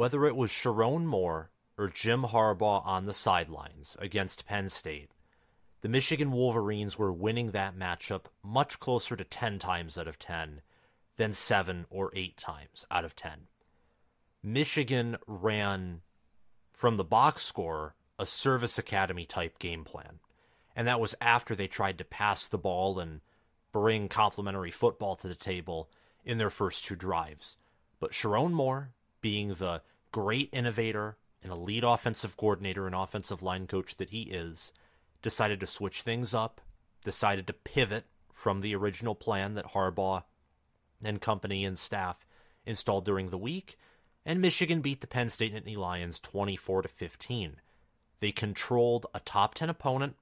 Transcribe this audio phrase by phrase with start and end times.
[0.00, 5.10] whether it was Sherrone Moore or Jim Harbaugh on the sidelines against Penn State,
[5.82, 10.62] the Michigan Wolverines were winning that matchup much closer to 10 times out of 10
[11.18, 13.48] than 7 or 8 times out of 10.
[14.42, 16.00] Michigan ran
[16.72, 20.20] from the box score a service academy type game plan.
[20.74, 23.20] And that was after they tried to pass the ball and
[23.70, 25.90] bring complementary football to the table
[26.24, 27.58] in their first two drives.
[27.98, 29.82] But Sherrone Moore, being the
[30.12, 34.72] great innovator, an elite offensive coordinator and offensive line coach that he is,
[35.22, 36.60] decided to switch things up,
[37.04, 40.24] decided to pivot from the original plan that Harbaugh
[41.04, 42.26] and company and staff
[42.66, 43.78] installed during the week,
[44.24, 47.56] and Michigan beat the Penn State Nittany Lions 24 to 15.
[48.20, 50.16] They controlled a top 10 opponent,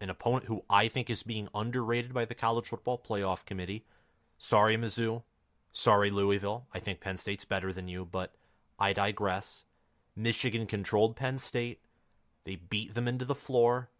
[0.00, 3.84] an opponent who I think is being underrated by the College Football Playoff Committee.
[4.36, 5.22] Sorry, Mizzou.
[5.72, 6.66] Sorry, Louisville.
[6.74, 8.34] I think Penn State's better than you, but
[8.80, 9.66] I digress.
[10.16, 11.80] Michigan controlled Penn State.
[12.44, 13.90] They beat them into the floor.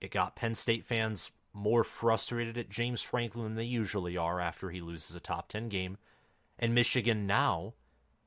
[0.00, 4.70] It got Penn State fans more frustrated at James Franklin than they usually are after
[4.70, 5.98] he loses a top 10 game.
[6.58, 7.74] And Michigan now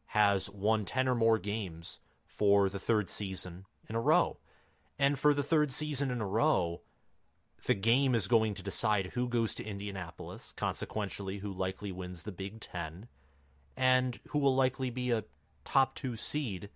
[0.08, 4.38] has won 10 or more games for the third season in a row.
[4.98, 6.82] And for the third season in a row,
[7.66, 12.32] the game is going to decide who goes to Indianapolis, consequentially, who likely wins the
[12.32, 13.08] Big Ten,
[13.76, 15.24] and who will likely be a
[15.66, 16.70] top two seed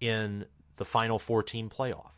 [0.00, 2.12] in the final four team playoff.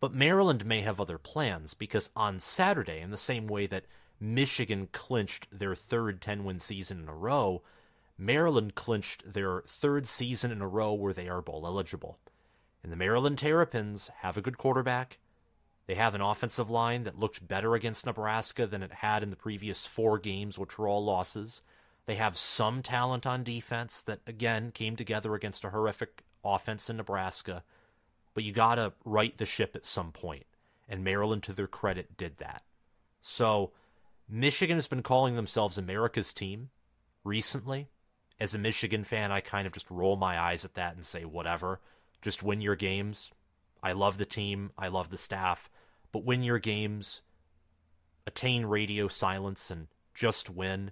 [0.00, 3.86] But Maryland may have other plans because on Saturday, in the same way that
[4.20, 7.62] Michigan clinched their third 10 win season in a row,
[8.16, 12.18] Maryland clinched their third season in a row where they are bowl eligible.
[12.82, 15.18] And the Maryland Terrapins have a good quarterback.
[15.86, 19.36] They have an offensive line that looked better against Nebraska than it had in the
[19.36, 21.62] previous four games, which were all losses.
[22.06, 26.98] They have some talent on defense that, again, came together against a horrific offense in
[26.98, 27.62] Nebraska
[28.34, 30.44] but you got to right the ship at some point.
[30.88, 32.62] And Maryland, to their credit, did that.
[33.22, 33.70] So
[34.28, 36.68] Michigan has been calling themselves America's team
[37.22, 37.88] recently.
[38.38, 41.24] As a Michigan fan, I kind of just roll my eyes at that and say,
[41.24, 41.80] whatever.
[42.20, 43.30] Just win your games.
[43.82, 44.72] I love the team.
[44.76, 45.70] I love the staff.
[46.12, 47.22] But win your games,
[48.26, 50.90] attain radio silence, and just win.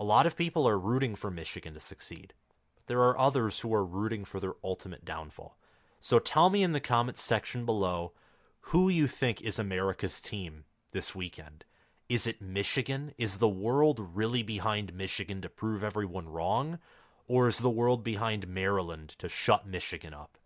[0.00, 2.34] A lot of people are rooting for Michigan to succeed.
[2.76, 5.58] But there are others who are rooting for their ultimate downfall.
[6.00, 8.12] So tell me in the comments section below
[8.60, 11.64] who you think is America's team this weekend.
[12.08, 13.12] Is it Michigan?
[13.18, 16.78] Is the world really behind Michigan to prove everyone wrong?
[17.26, 20.38] Or is the world behind Maryland to shut Michigan up?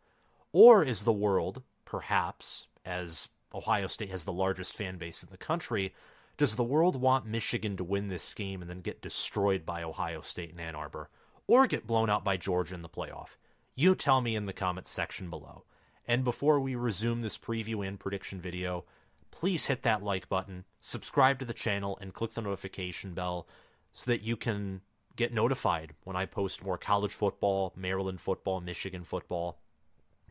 [0.53, 5.37] Or is the world, perhaps, as Ohio State has the largest fan base in the
[5.37, 5.95] country,
[6.43, 10.23] does the world want Michigan to win this game and then get destroyed by Ohio
[10.23, 11.09] State and Ann Arbor?
[11.47, 13.37] Or get blown out by Georgia in the playoff?
[13.77, 15.63] You tell me in the comments section below.
[16.05, 18.85] And before we resume this preview and prediction video,
[19.31, 23.47] please hit that like button, subscribe to the channel, and click the notification bell
[23.93, 24.81] so that you can
[25.15, 29.61] get notified when I post more college football, Maryland football, Michigan football,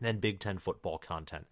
[0.02, 1.46] and Big Ten football content.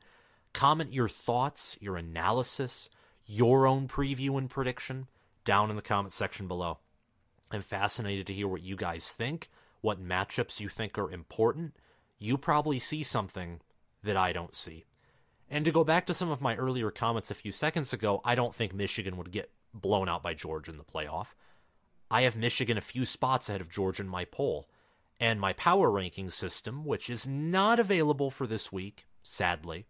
[0.53, 2.91] Comment your thoughts, your analysis,
[3.33, 5.07] your own preview and prediction
[5.45, 6.79] down in the comment section below.
[7.53, 9.49] I'm fascinated to hear what you guys think
[9.81, 11.75] what matchups you think are important,
[12.19, 13.61] you probably see something
[14.03, 14.85] that I don't see.
[15.49, 18.35] And to go back to some of my earlier comments a few seconds ago, I
[18.35, 21.29] don't think Michigan would get blown out by Georgia in the playoff.
[22.11, 24.69] I have Michigan a few spots ahead of Georgia in my poll.
[25.19, 29.87] And my power ranking system, which is not available for this week, sadly,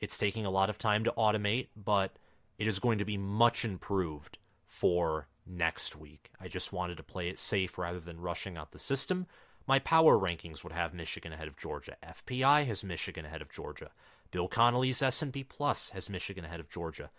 [0.00, 2.16] it's taking a lot of time to automate, but
[2.58, 6.30] it is going to be much improved for next week.
[6.40, 9.26] I just wanted to play it safe rather than rushing out the system.
[9.66, 11.96] My power rankings would have Michigan ahead of Georgia.
[12.02, 13.90] FPI has Michigan ahead of Georgia.
[14.30, 17.10] Bill Connelly's S&P Plus has Michigan ahead of Georgia.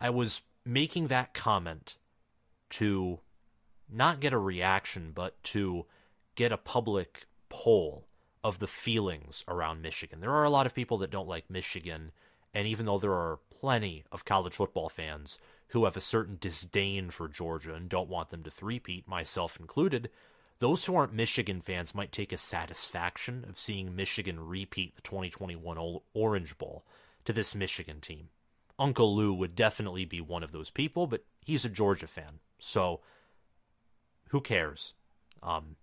[0.00, 1.96] I was making that comment
[2.70, 3.20] to
[3.90, 5.86] not get a reaction, but to
[6.34, 8.06] get a public poll
[8.42, 10.20] of the feelings around Michigan.
[10.20, 12.12] There are a lot of people that don't like Michigan,
[12.52, 15.38] and even though there are plenty of college football fans
[15.68, 20.10] who have a certain disdain for Georgia and don't want them to threepeat, myself included,
[20.58, 25.98] those who aren't Michigan fans might take a satisfaction of seeing Michigan repeat the 2021
[26.12, 26.84] Orange Bowl
[27.24, 28.28] to this Michigan team.
[28.78, 32.40] Uncle Lou would definitely be one of those people, but he's a Georgia fan.
[32.58, 33.00] So
[34.28, 34.92] who cares?
[35.42, 35.76] Um,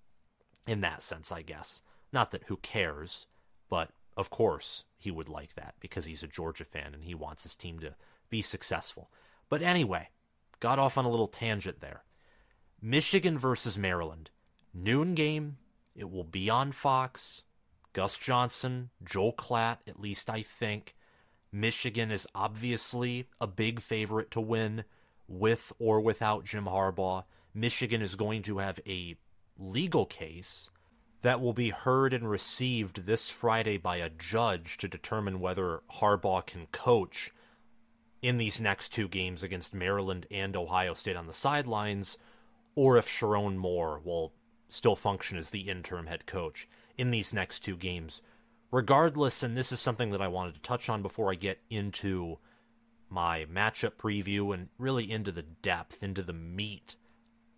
[0.68, 1.82] in that sense, I guess.
[2.14, 3.26] Not that who cares,
[3.72, 7.44] but of course he would like that because he's a Georgia fan and he wants
[7.44, 7.96] his team to
[8.30, 9.10] be successful.
[9.50, 10.10] But anyway,
[10.60, 12.04] got off on a little tangent there.
[12.82, 14.32] Michigan versus Maryland.
[14.74, 15.58] Noon game,
[15.96, 17.44] It will be on Fox.
[17.94, 20.96] Gus Johnson, Joel Klatt, at least I think.
[21.52, 24.86] Michigan is obviously a big favorite to win
[25.28, 27.26] with or without Jim Harbaugh.
[27.54, 29.18] Michigan is going to have a
[29.58, 30.70] legal case
[31.22, 36.46] that will be heard and received this Friday by a judge to determine whether Harbaugh
[36.46, 37.32] can coach
[38.22, 42.18] in these next two games against Maryland and Ohio State on the sidelines,
[42.76, 44.34] or if Sherrone Moore will
[44.70, 48.22] still function as the interim head coach in these next two games.
[48.72, 52.38] Regardless, and this is something that I wanted to touch on before I get into
[53.10, 56.96] my matchup preview and really into the depth, into the meat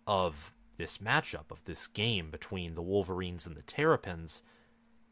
[0.06, 4.42] of this matchup, of this game between the Wolverines and the Terrapins,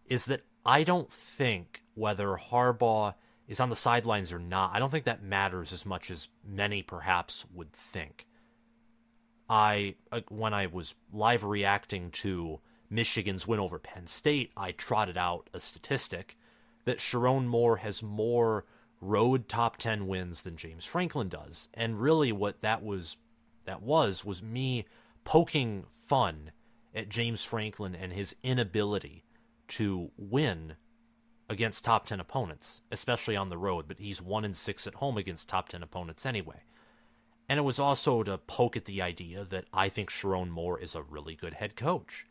[0.06, 3.14] is that I don't think whether Harbaugh
[3.48, 6.82] is on the sidelines or not, I don't think that matters as much as many
[6.82, 8.26] perhaps would think.
[9.48, 15.18] I, uh, when I was live reacting to Michigan's win over Penn State, I trotted
[15.18, 16.36] out a statistic
[16.84, 18.64] that Sherrone Moore has more
[19.00, 21.68] road top 10 wins than James Franklin does.
[21.74, 23.16] And really what that was
[23.64, 24.86] that was was me
[25.24, 26.52] poking fun
[26.94, 29.24] at James Franklin and his inability
[29.68, 30.76] to win
[31.48, 35.16] against top 10 opponents, especially on the road, but he's 1 and 6 at home
[35.16, 36.62] against top 10 opponents anyway.
[37.48, 40.94] And it was also to poke at the idea that I think Sherrone Moore is
[40.94, 42.26] a really good head coach.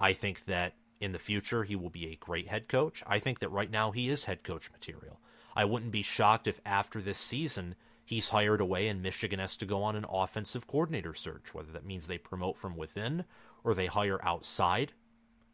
[0.00, 3.02] I think that in the future he will be a great head coach.
[3.06, 5.20] I think that right now he is head coach material.
[5.54, 7.74] I wouldn't be shocked if after this season
[8.08, 11.84] he's hired away and Michigan has to go on an offensive coordinator search, whether that
[11.84, 13.24] means they promote from within
[13.62, 14.92] or they hire outside.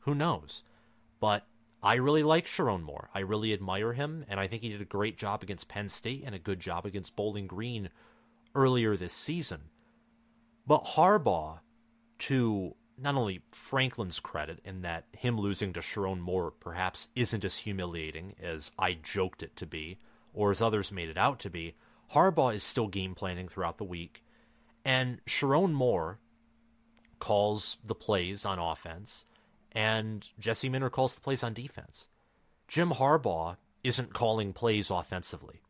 [0.01, 0.63] Who knows?
[1.19, 1.49] But
[1.83, 3.11] I really like Sherrone Moore.
[3.13, 6.23] I really admire him, and I think he did a great job against Penn State
[6.25, 7.89] and a good job against Bowling Green
[8.55, 9.63] earlier this season.
[10.65, 11.59] But Harbaugh,
[12.21, 17.59] to not only Franklin's credit in that him losing to Sherrone Moore perhaps isn't as
[17.59, 19.99] humiliating as I joked it to be,
[20.33, 21.75] or as others made it out to be,
[22.13, 24.25] Harbaugh is still game planning throughout the week,
[24.85, 26.19] and Sherrone Moore
[27.19, 29.25] calls the plays on offense,
[29.73, 32.09] and Jesse Minter calls the plays on defense.
[32.69, 35.63] Jim Harbaugh isn't calling plays offensively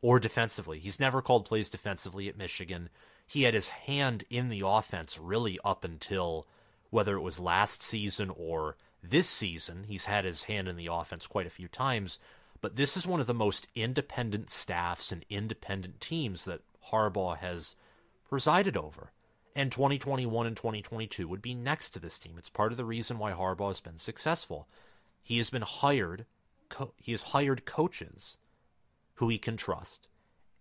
[0.00, 0.78] or defensively.
[0.78, 2.90] He's never called plays defensively at Michigan
[3.26, 6.46] he had his hand in the offense really up until
[6.90, 9.84] whether it was last season or this season.
[9.88, 12.18] He's had his hand in the offense quite a few times,
[12.64, 17.74] but this is one of the most independent staffs and independent teams that Harbaugh has
[18.26, 19.12] presided over.
[19.54, 22.36] And 2021 and 2022 would be next to this team.
[22.38, 24.66] It's part of the reason why Harbaugh has been successful.
[25.22, 26.24] He has been hired,
[26.70, 28.38] co- he has hired coaches
[29.16, 30.08] who he can trust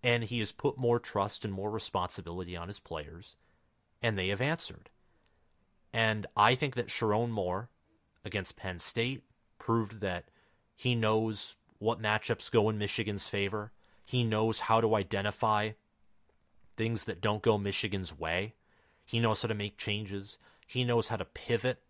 [0.04, 3.38] and he has put more trust and more responsibility on his players,
[4.02, 4.90] and they have answered.
[5.94, 7.70] And I think that Sherrone Moore
[8.26, 9.24] against Penn State
[9.58, 10.26] proved that
[10.76, 13.72] he knows what matchups go in Michigan's favor.
[14.06, 15.72] He knows how to identify
[16.78, 18.54] things that don't go Michigan's way.
[19.06, 20.38] He knows how to make changes.
[20.66, 21.82] He knows how to pivot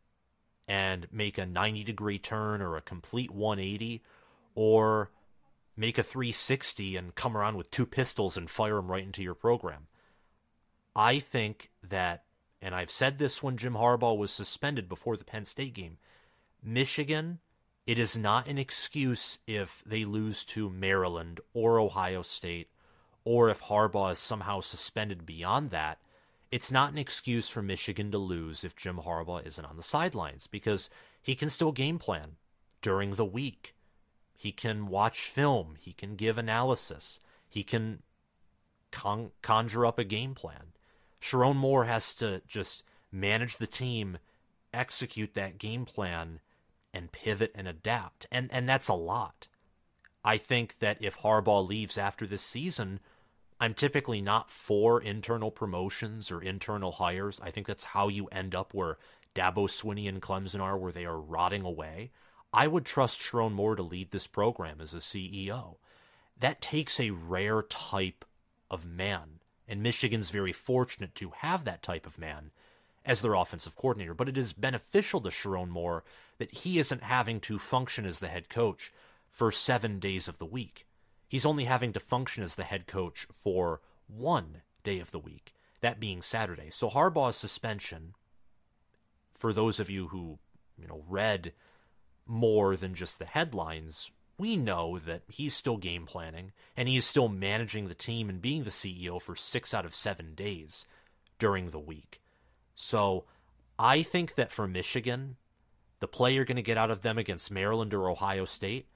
[0.67, 4.01] and make a 90 degree turn or a complete 180
[4.55, 5.11] or
[5.77, 9.35] make a 360 and come around with two pistols and fire them right into your
[9.35, 9.87] program.
[10.95, 12.23] I think that,
[12.61, 15.97] and I've said this when Jim Harbaugh was suspended before the Penn State game,
[16.63, 17.39] Michigan,
[17.85, 22.69] it is not an excuse if they lose to Maryland or Ohio State,
[23.25, 25.99] or if Harbaugh is somehow suspended beyond that.
[26.51, 30.47] It's not an excuse for Michigan to lose if Jim Harbaugh isn't on the sidelines
[30.47, 30.89] because
[31.21, 32.35] he can still game plan
[32.81, 33.73] during the week
[34.43, 35.75] he can watch film.
[35.79, 37.19] He can give analysis.
[37.47, 37.99] He can
[38.91, 40.73] con- conjure up a game plan.
[41.21, 44.17] Sherrone Moore has to just manage the team,
[44.73, 46.41] execute that game plan,
[46.93, 48.27] and pivot and adapt.
[48.31, 49.47] And and that's a lot.
[50.23, 52.99] I think that if Harbaugh leaves after this season,
[53.59, 57.39] I'm typically not for internal promotions or internal hires.
[57.41, 58.97] I think that's how you end up where
[59.35, 62.11] Dabo Swinney and Clemson are, where they are rotting away.
[62.53, 65.77] I would trust Sherrone Moore to lead this program as a CEO.
[66.37, 68.25] That takes a rare type
[68.69, 72.51] of man, and Michigan's very fortunate to have that type of man
[73.05, 74.13] as their offensive coordinator.
[74.13, 76.03] But it is beneficial to Sherrone Moore
[76.37, 78.91] that he isn't having to function as the head coach
[79.29, 80.85] for seven days of the week.
[81.27, 85.53] He's only having to function as the head coach for one day of the week,
[85.81, 86.69] that being Saturday.
[86.69, 88.13] So Harbaugh's suspension,
[89.33, 90.39] for those of you who
[90.77, 91.53] you know read
[92.25, 97.05] more than just the headlines, we know that he's still game planning and he is
[97.05, 100.85] still managing the team and being the CEO for six out of seven days
[101.39, 102.21] during the week.
[102.75, 103.25] So
[103.77, 105.37] I think that for Michigan,
[106.03, 108.87] the play you're going to get out of them against Maryland or Ohio State,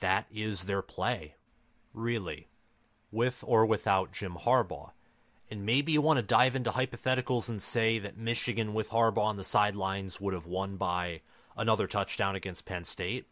[0.00, 1.36] that is their play,
[1.94, 2.48] really,
[3.10, 4.90] with or without Jim Harbaugh.
[5.50, 9.38] And maybe you want to dive into hypotheticals and say that Michigan with Harbaugh on
[9.38, 11.22] the sidelines would have won by
[11.56, 13.24] another touchdown against Penn State.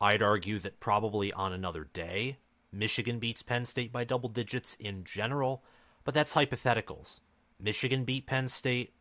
[0.00, 2.36] I'd argue that probably on another day,
[2.70, 5.64] Michigan beats Penn State by double digits in general,
[6.04, 7.22] but that's hypotheticals.
[7.58, 8.92] Michigan beat Penn State,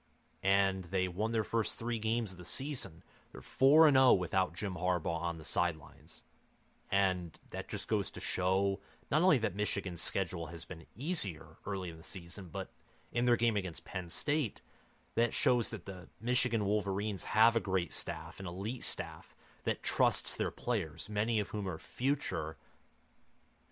[0.41, 3.03] and they won their first three games of the season.
[3.35, 6.23] They're 4 0 without Jim Harbaugh on the sidelines.
[6.89, 8.79] And that just goes to show
[9.11, 12.69] not only that Michigan's schedule has been easier early in the season, but
[13.11, 14.61] in their game against Penn State,
[15.15, 20.37] that shows that the Michigan Wolverines have a great staff, an elite staff that trusts
[20.37, 22.55] their players, many of whom are future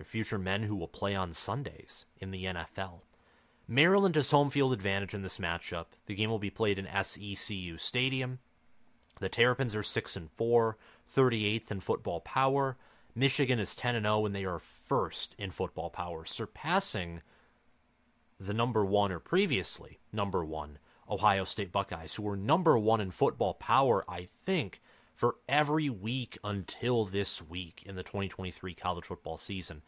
[0.03, 3.03] future men who will play on Sundays in the NFL.
[3.69, 5.85] Maryland has home field advantage in this matchup.
[6.07, 8.39] The game will be played in SECU Stadium.
[9.23, 10.75] The Terrapins are 6 and 4,
[11.15, 12.75] 38th in football power.
[13.15, 17.21] Michigan is 10 and 0 and they are first in football power, surpassing
[18.37, 20.77] the number 1 or previously number 1
[21.09, 24.81] Ohio State Buckeyes who were number 1 in football power, I think,
[25.15, 29.83] for every week until this week in the 2023 college football season.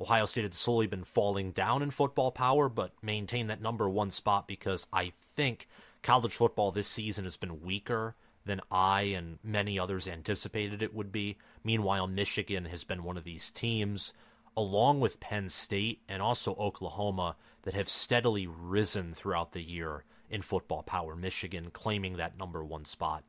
[0.00, 4.10] Ohio State had slowly been falling down in football power, but maintained that number one
[4.10, 5.68] spot because I think
[6.02, 8.14] college football this season has been weaker
[8.48, 11.36] than I and many others anticipated it would be.
[11.62, 14.12] Meanwhile, Michigan has been one of these teams,
[14.56, 20.42] along with Penn State and also Oklahoma, that have steadily risen throughout the year in
[20.42, 21.14] football power.
[21.14, 23.22] Michigan claiming that number one spot.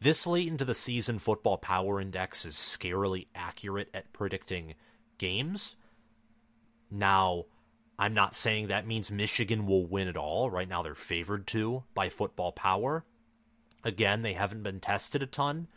[0.00, 4.74] This late into the season, Football Power Index is scarily accurate at predicting
[5.18, 5.76] games.
[6.90, 7.44] Now,
[7.98, 10.50] I'm not saying that means Michigan will win it all.
[10.50, 13.04] Right now, they're favored to by Football Power.
[13.84, 15.68] Again, they haven't been tested a ton,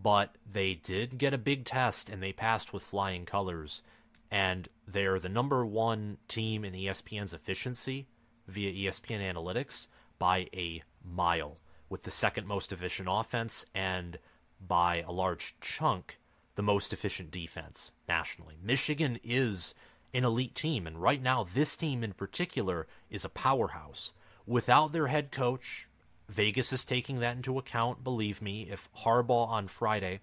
[0.00, 3.82] but they did get a big test and they passed with flying colors.
[4.30, 8.06] And they're the number one team in ESPN's efficiency
[8.46, 9.88] via ESPN Analytics
[10.18, 14.18] by a mile with the second most efficient offense and
[14.60, 16.18] by a large chunk
[16.54, 18.56] the most efficient defense nationally.
[18.62, 19.74] Michigan is
[20.12, 24.12] an elite team, and right now, this team in particular is a powerhouse.
[24.46, 25.87] Without their head coach,
[26.28, 28.68] Vegas is taking that into account, believe me.
[28.70, 30.20] If Harbaugh on Friday,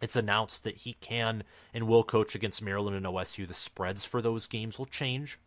[0.00, 1.44] it's announced that he can
[1.74, 5.38] and will coach against Maryland and OSU, the spreads for those games will change.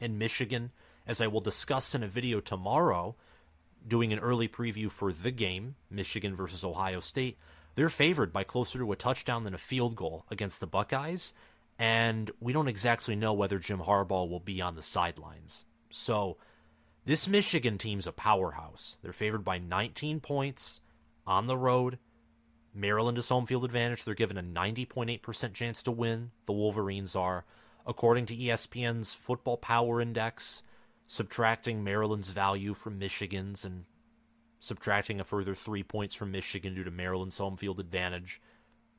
[0.00, 0.70] And Michigan,
[1.06, 3.16] as I will discuss in a video tomorrow,
[3.86, 7.36] doing an early preview for the game, Michigan versus Ohio State,
[7.74, 11.34] they're favored by closer to a touchdown than a field goal against the Buckeyes,
[11.78, 15.64] and we don't exactly know whether Jim Harbaugh will be on the sidelines.
[15.90, 16.36] So,
[17.04, 18.96] this Michigan team's a powerhouse.
[19.02, 20.80] They're favored by 19 points
[21.26, 21.98] on the road.
[22.74, 24.04] Maryland is home field advantage.
[24.04, 26.30] They're given a 90.8% chance to win.
[26.46, 27.44] The Wolverines are.
[27.86, 30.62] According to ESPN's Football Power Index,
[31.06, 33.84] subtracting Maryland's value from Michigan's and
[34.60, 38.40] subtracting a further three points from Michigan due to Maryland's home field advantage,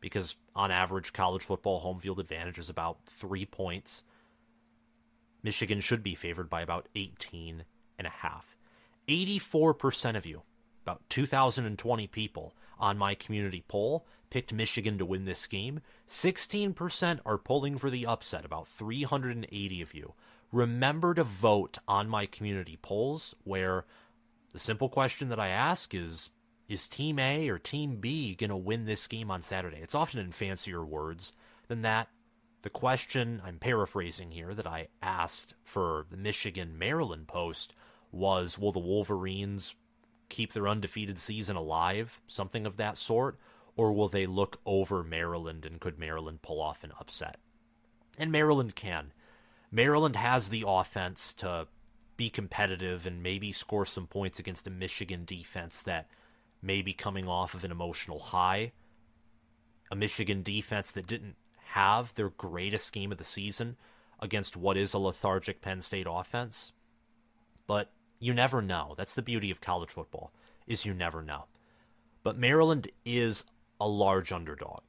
[0.02, 4.04] because on average, college football home field advantage is about three points.
[5.42, 7.64] Michigan should be favored by about 18
[7.98, 8.56] and a half.
[9.08, 10.44] 84% of you,
[10.84, 15.82] about 2,020 people on my community poll, picked Michigan to win this game.
[16.08, 20.14] 16% are pulling for the upset, about 380 of you
[20.54, 23.86] remember to vote on my community polls where
[24.54, 26.30] the simple question that I ask is
[26.70, 29.80] is team A or team B going to win this game on Saturday?
[29.82, 31.34] It's often in fancier words
[31.68, 32.08] than that.
[32.63, 37.74] The question I'm paraphrasing here that I asked for the Michigan Maryland post
[38.10, 39.75] was will the Wolverines
[40.29, 43.38] keep their undefeated season alive, something of that sort,
[43.75, 47.38] or will they look over Maryland and could Maryland pull off an upset?
[48.17, 49.12] And Maryland can.
[49.70, 51.67] Maryland has the offense to
[52.15, 56.08] be competitive and maybe score some points against a Michigan defense that
[56.62, 58.72] may be coming off of an emotional high.
[59.91, 61.36] A Michigan defense that didn't
[61.74, 63.75] have their greatest game of the season
[64.20, 66.72] against what is a lethargic Penn State offense.
[67.65, 68.94] But you never know.
[68.96, 70.32] That's the beauty of college football
[70.68, 71.46] is you never know.
[72.22, 73.44] But Maryland is
[73.82, 74.82] a large underdog.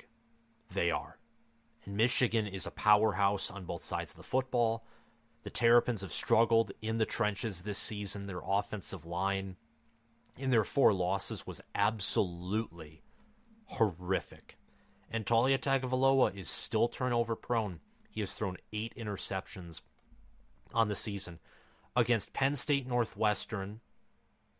[0.72, 1.18] They are.
[1.84, 4.84] And Michigan is a powerhouse on both sides of the football.
[5.42, 8.26] The Terrapins have struggled in the trenches this season.
[8.26, 9.56] Their offensive line
[10.36, 13.02] in their four losses was absolutely
[13.66, 14.58] horrific.
[15.14, 17.78] And Taulia Tagovailoa is still turnover prone.
[18.10, 19.80] He has thrown eight interceptions
[20.74, 21.38] on the season
[21.94, 23.78] against Penn State Northwestern,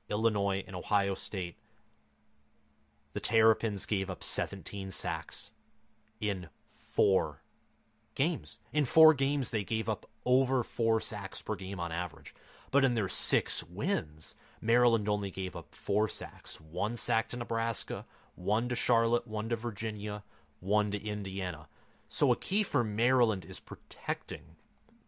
[0.09, 1.57] Illinois, and Ohio State.
[3.15, 5.51] the Terrapins gave up 17 sacks
[6.21, 7.43] in four
[8.15, 8.61] games.
[8.73, 12.33] In four games, they gave up over four sacks per game on average.
[12.71, 18.07] But in their six wins, Maryland only gave up four sacks one sack to Nebraska,
[18.37, 20.23] one to Charlotte, one to Virginia,
[20.64, 21.68] one to Indiana.
[22.09, 24.56] So a key for Maryland is protecting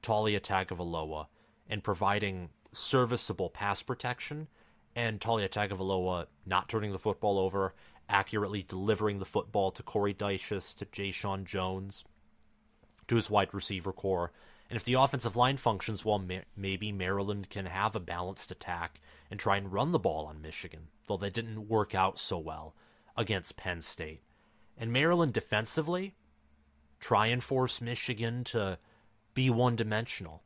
[0.02, 1.26] Taulia Tagovailoa
[1.68, 4.48] and providing serviceable pass protection
[4.94, 7.75] and Taulia Tagovailoa not turning the football over,
[8.08, 12.04] accurately delivering the football to Corey Dyches, to Jeshaun Jones,
[13.08, 14.32] to his wide receiver corps.
[14.68, 16.25] And if the offensive line functions well,
[16.56, 20.88] maybe Maryland can have a balanced attack and try and run the ball on Michigan,
[21.06, 22.75] though that didn't work out so well
[23.16, 24.22] against Penn State.
[24.76, 26.14] And Maryland defensively,
[27.00, 28.78] try and force Michigan to
[29.35, 30.42] be one dimensional.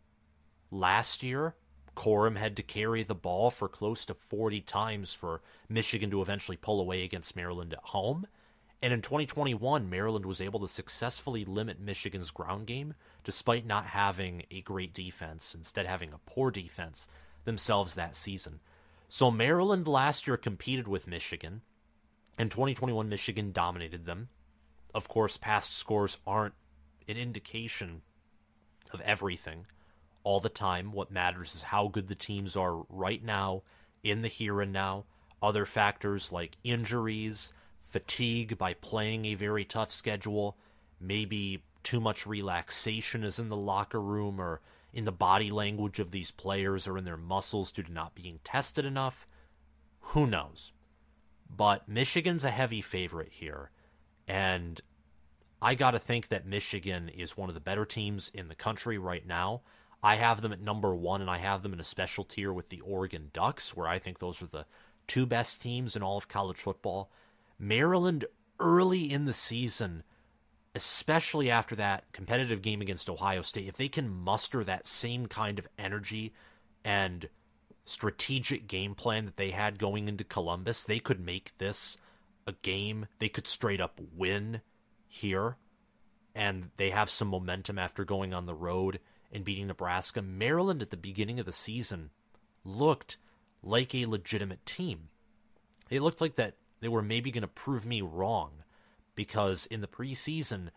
[0.70, 1.54] Last year,
[1.96, 6.56] Corum had to carry the ball for close to 40 times for Michigan to eventually
[6.56, 8.26] pull away against Maryland at home.
[8.82, 12.94] And in 2021, Maryland was able to successfully limit Michigan's ground game
[13.24, 17.06] despite not having a great defense, instead having a poor defense
[17.44, 18.60] themselves that season.
[19.08, 21.62] So Maryland last year competed with Michigan.
[22.38, 24.28] In 2021, Michigan dominated them.
[24.94, 26.54] Of course, past scores aren't
[27.06, 28.02] an indication
[28.92, 29.66] of everything
[30.24, 30.92] all the time.
[30.92, 33.62] What matters is how good the teams are right now,
[34.02, 35.04] in the here and now.
[35.42, 40.56] Other factors like injuries, fatigue by playing a very tough schedule,
[41.00, 44.60] maybe too much relaxation is in the locker room or
[44.92, 48.40] in the body language of these players or in their muscles due to not being
[48.44, 49.26] tested enough.
[50.00, 50.72] Who knows?
[51.54, 53.70] But Michigan's a heavy favorite here.
[54.26, 54.80] And
[55.60, 58.98] I got to think that Michigan is one of the better teams in the country
[58.98, 59.62] right now.
[60.02, 62.70] I have them at number one, and I have them in a special tier with
[62.70, 64.66] the Oregon Ducks, where I think those are the
[65.06, 67.10] two best teams in all of college football.
[67.58, 68.24] Maryland
[68.58, 70.02] early in the season,
[70.74, 75.58] especially after that competitive game against Ohio State, if they can muster that same kind
[75.58, 76.32] of energy
[76.84, 77.28] and
[77.90, 81.96] strategic game plan that they had going into Columbus, they could make this
[82.46, 83.06] a game.
[83.18, 84.60] They could straight up win
[85.06, 85.56] here.
[86.34, 89.00] And they have some momentum after going on the road
[89.32, 90.22] and beating Nebraska.
[90.22, 92.10] Maryland at the beginning of the season
[92.64, 93.16] looked
[93.62, 95.08] like a legitimate team.
[95.90, 98.62] It looked like that they were maybe going to prove me wrong
[99.14, 100.68] because in the preseason,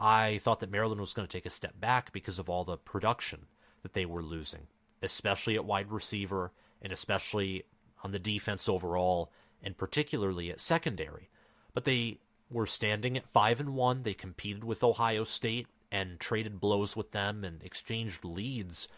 [0.00, 2.76] I thought that Maryland was going to take a step back because of all the
[2.76, 3.46] production
[3.82, 4.66] that they were losing,
[5.02, 7.64] especially at wide receiver and especially
[8.04, 9.32] on the defense overall,
[9.62, 11.30] and particularly at secondary.
[11.74, 14.02] But they were standing at 5 and 1.
[14.02, 18.88] They competed with Ohio State and traded blows with them and exchanged leads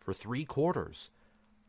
[0.00, 1.10] for 3 quarters.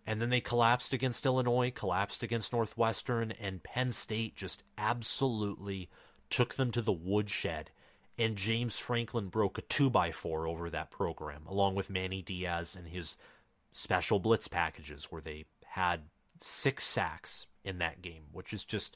[0.06, 5.90] And then they collapsed against Illinois, collapsed against Northwestern, and Penn State just absolutely
[6.30, 7.72] took them to the woodshed.
[8.18, 12.76] And James Franklin broke a 2 by 4 over that program, along with Manny Diaz
[12.76, 13.18] and his
[13.76, 16.00] special blitz packages, where they had
[16.40, 18.96] six sacks in that game, which is just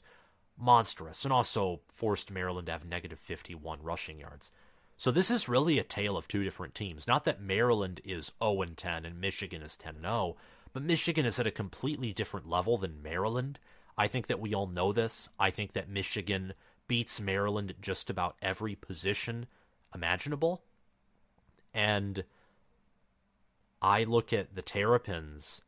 [0.56, 4.50] monstrous, and also forced Maryland to have negative 51 rushing yards.
[4.96, 7.06] So this is really a tale of two different teams.
[7.06, 10.36] Not that Maryland is 0 and 10 and Michigan is 10 and 0,
[10.72, 13.58] but Michigan is at a completely different level than Maryland.
[13.98, 15.28] I think that we all know this.
[15.38, 16.54] I think that Michigan
[16.88, 19.46] beats Maryland at just about every position
[19.94, 20.62] imaginable.
[21.74, 22.24] And
[23.82, 25.62] I look at the Terrapins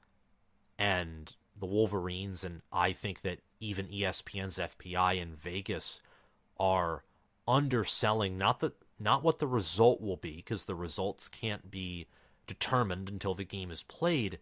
[0.78, 6.00] and the Wolverines, and I think that even ESPN's FPI in Vegas
[6.58, 7.04] are
[7.46, 12.06] underselling not the not what the result will be because the results can't be
[12.46, 14.38] determined until the game is played,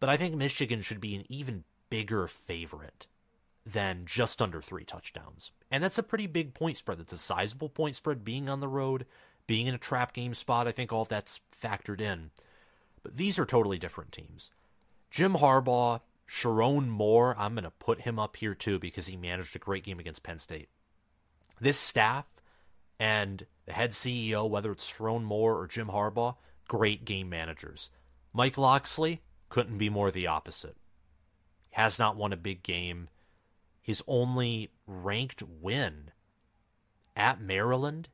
[0.00, 3.06] but I think Michigan should be an even bigger favorite
[3.64, 5.52] than just under three touchdowns.
[5.70, 6.98] And that's a pretty big point spread.
[6.98, 9.06] That's a sizable point spread being on the road,
[9.46, 10.66] being in a trap game spot.
[10.66, 12.30] I think all that's factored in.
[13.02, 14.50] But these are totally different teams.
[15.10, 19.54] Jim Harbaugh, Sherrone Moore, I'm going to put him up here too because he managed
[19.56, 20.68] a great game against Penn State.
[21.60, 22.26] This staff
[22.98, 26.36] and the head CEO, whether it's Sherrone Moore or Jim Harbaugh,
[26.68, 27.90] great game managers.
[28.32, 30.76] Mike Locksley, couldn't be more the opposite.
[31.72, 33.08] Has not won a big game.
[33.82, 36.12] His only ranked win
[37.14, 38.08] at Maryland,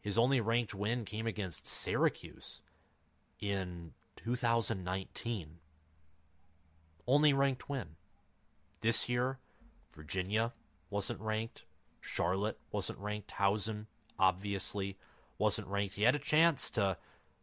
[0.00, 2.62] his only ranked win came against Syracuse
[3.40, 5.58] in 2019.
[7.06, 7.96] Only ranked win.
[8.80, 9.38] This year,
[9.92, 10.52] Virginia
[10.90, 11.64] wasn't ranked.
[12.00, 13.30] Charlotte wasn't ranked.
[13.30, 13.86] Towson,
[14.18, 14.98] obviously,
[15.38, 15.94] wasn't ranked.
[15.94, 16.96] He had a chance to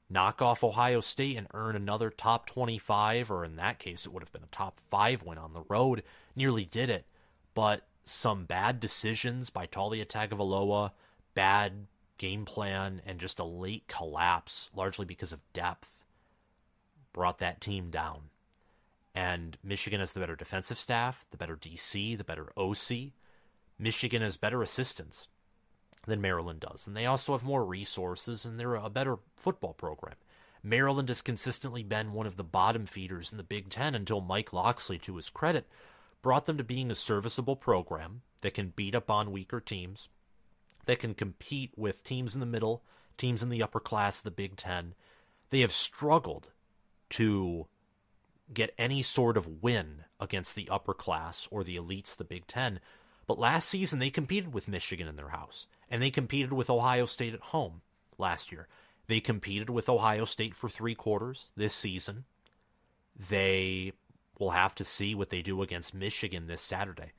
[0.10, 4.24] knock off Ohio State and earn another top 25, or in that case, it would
[4.24, 6.04] have been a top five win on the road.
[6.36, 7.06] Nearly did it,
[7.54, 10.92] but some bad decisions by Taulia Tagovailoa,
[11.34, 11.88] bad
[12.22, 16.06] game plan, and just a late collapse, largely because of depth,
[17.14, 18.30] brought that team down.
[19.16, 23.14] And Michigan has the better defensive staff, the better DC, the better OC.
[23.80, 25.28] Michigan has better assistants
[26.06, 26.86] than Maryland does.
[26.86, 30.16] And they also have more resources and they're a better football program.
[30.64, 34.54] Maryland has consistently been one of the bottom feeders in the Big Ten until Mike
[34.54, 35.68] Locksley, to his credit,
[36.22, 40.10] brought them to being a serviceable program that can beat up on weaker teams,
[40.86, 42.84] that can compete with teams in the middle,
[43.18, 44.94] teams in the upper class the Big Ten.
[45.50, 46.52] They have struggled
[47.12, 47.68] to
[48.54, 52.80] get any sort of win against the upper class or the elites the Big Ten.
[53.28, 57.06] But last season, they competed with Michigan in their house, and they competed with Ohio
[57.06, 57.82] State at home
[58.18, 58.68] last year.
[59.08, 62.26] They competed with Ohio State for three quarters this season.
[63.18, 63.94] They
[64.40, 67.12] will have to see what they do against Michigan this Saturday.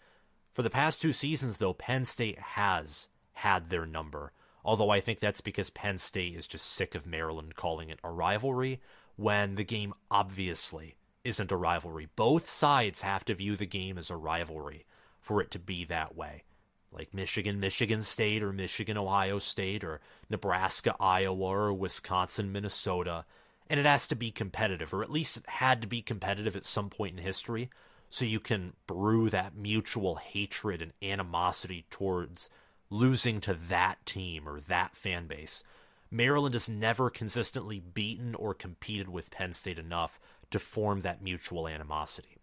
[0.53, 3.09] For the past two seasons, though, Penn State has
[3.43, 4.31] had their number.
[4.65, 8.11] Although I think that's because Penn State is just sick of Maryland calling it a
[8.11, 8.81] rivalry
[9.17, 12.09] when the game obviously isn't a rivalry.
[12.15, 14.87] Both sides have to view the game as a rivalry
[15.21, 16.45] for it to be that way.
[16.93, 20.01] Like Michigan, Michigan State, or Michigan, Ohio State, or
[20.31, 23.25] Nebraska, Iowa, or Wisconsin, Minnesota.
[23.69, 26.65] And it has to be competitive, or at least it had to be competitive at
[26.65, 27.71] some point in history,
[28.09, 32.49] so you can brew that mutual hatred and animosity towards
[32.93, 35.65] losing to that team or that fan base.
[36.11, 41.67] Maryland has never consistently beaten or competed with Penn State enough to form that mutual
[41.67, 42.37] animosity.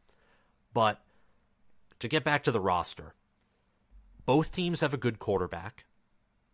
[0.73, 1.01] But
[1.99, 3.13] to get back to the roster,
[4.25, 5.85] both teams have a good quarterback.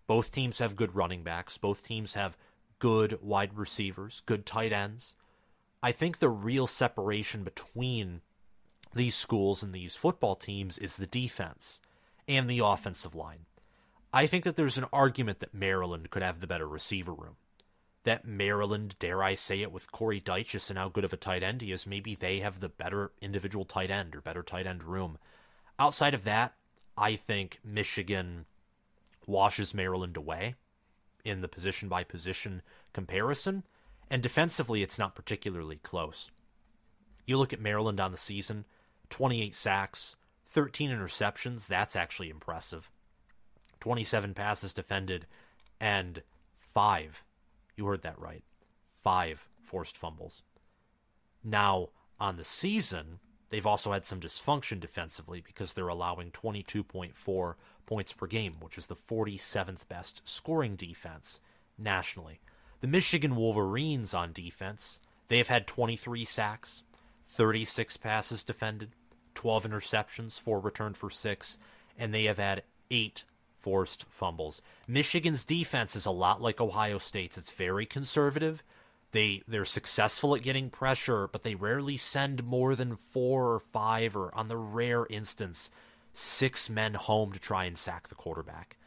[0.07, 1.57] Both teams have good running backs.
[1.57, 2.37] Both teams have
[2.79, 5.15] good wide receivers, good tight ends.
[5.81, 8.21] I think the real separation between
[8.93, 11.79] these schools and these football teams is the defense
[12.27, 13.45] and the offensive line.
[14.15, 17.35] I think that there's an argument that Maryland could have the better receiver room
[18.05, 21.43] that Maryland, dare I say it, with Corey Dyches and how good of a tight
[21.43, 24.83] end he is, maybe they have the better individual tight end or better tight end
[24.83, 25.17] room.
[25.77, 26.53] Outside of that,
[26.97, 28.45] I think Michigan
[29.27, 30.55] washes Maryland away
[31.25, 32.61] in the position by position
[32.93, 33.63] comparison,
[34.09, 36.29] and defensively, it's not particularly close.
[37.25, 38.65] You look at Maryland on the season
[39.09, 42.89] 28 sacks, 13 interceptions, that's actually impressive.
[43.85, 45.27] 27 passes defended,
[45.79, 46.23] and
[46.55, 47.23] five
[47.75, 48.43] you heard that right.
[49.03, 50.41] Five forced fumbles.
[51.43, 53.19] Now, on the season,
[53.49, 57.53] they've also had some dysfunction defensively because they're allowing 22.4
[57.85, 61.39] points per game, which is the 47th best scoring defense
[61.77, 62.39] nationally.
[62.81, 66.81] The Michigan Wolverines on defense, they have had 23 sacks,
[67.23, 68.93] 36 passes defended,
[69.35, 71.59] 12 interceptions, 4 returned for 6,
[71.99, 73.25] and they have had 8
[73.65, 74.61] forced fumbles.
[74.87, 77.35] Michigan's defense is a lot like Ohio State's.
[77.35, 78.63] It's very conservative.
[79.11, 84.15] They they're successful at getting pressure, but they rarely send more than 4 or 5
[84.15, 85.71] or on the rare instance
[86.13, 88.77] 6 men home to try and sack the quarterback.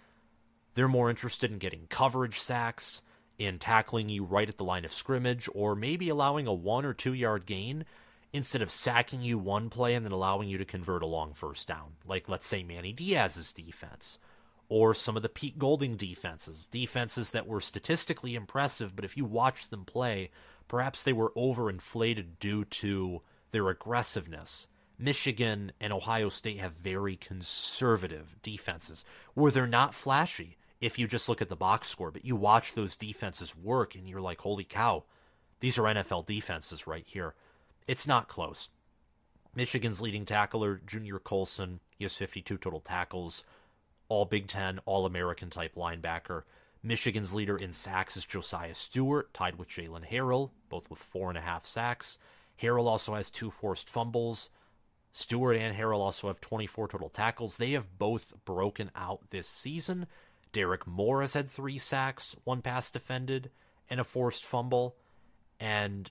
[0.74, 3.02] They're more interested in getting coverage sacks,
[3.36, 6.94] in tackling you right at the line of scrimmage or maybe allowing a 1 or
[6.94, 7.84] 2 yard gain
[8.32, 11.66] instead of sacking you one play and then allowing you to convert a long first
[11.66, 14.20] down, like let's say Manny Diaz's defense
[14.68, 19.24] or some of the Pete Golding defenses, defenses that were statistically impressive, but if you
[19.24, 20.30] watch them play,
[20.66, 24.68] perhaps they were overinflated due to their aggressiveness.
[24.98, 29.04] Michigan and Ohio State have very conservative defenses
[29.34, 32.74] where they're not flashy if you just look at the box score, but you watch
[32.74, 35.04] those defenses work and you're like, holy cow,
[35.60, 37.34] these are NFL defenses right here.
[37.86, 38.68] It's not close.
[39.54, 43.44] Michigan's leading tackler, Junior Colson, he has 52 total tackles
[44.08, 46.42] all Big Ten, all American type linebacker.
[46.82, 51.38] Michigan's leader in sacks is Josiah Stewart, tied with Jaylen Harrell, both with four and
[51.38, 52.18] a half sacks.
[52.60, 54.50] Harrell also has two forced fumbles.
[55.12, 57.56] Stewart and Harrell also have 24 total tackles.
[57.56, 60.06] They have both broken out this season.
[60.52, 63.50] Derek Moore has had three sacks, one pass defended,
[63.90, 64.96] and a forced fumble.
[65.58, 66.10] And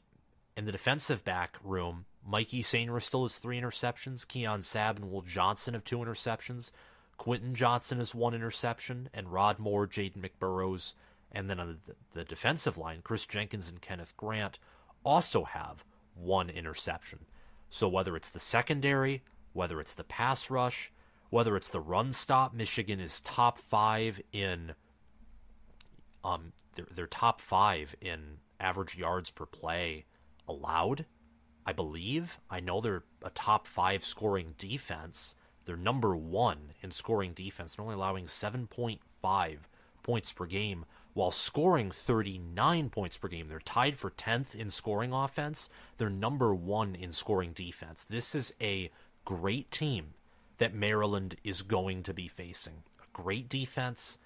[0.56, 4.28] in the defensive back room, Mikey Sainristil has three interceptions.
[4.28, 6.72] Keon Sabb and Will Johnson have two interceptions.
[7.20, 10.94] Quinten Johnson has one interception, and Rod Moore, Jaden McBurrows,
[11.32, 14.60] and then on the, the defensive line, Chris Jenkins and Kenneth Grant
[15.04, 15.84] also have
[16.16, 17.26] one interception.
[17.70, 20.92] So whether it's the secondary, whether it's the pass rush,
[21.30, 24.74] whether it's the run stop, Michigan is top five in
[26.24, 30.06] um they're, they're top five in average yards per play
[30.48, 31.06] allowed.
[31.66, 32.40] I believe.
[32.50, 35.36] I know they're a top five scoring defense
[35.68, 37.76] They're number one in scoring defense.
[37.76, 39.58] They're only allowing 7.5
[40.02, 43.50] points per game while scoring 39 points per game.
[43.50, 45.70] They're tied for 10th in scoring offense.
[45.98, 48.06] They're number one in scoring defense.
[48.10, 48.90] This is a
[49.26, 50.14] great team
[50.58, 52.84] that Maryland is going to be facing.
[53.00, 54.18] A great defense,